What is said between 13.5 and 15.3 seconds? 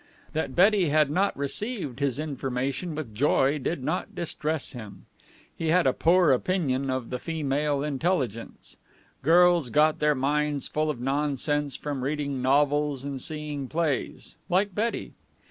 plays like Betty.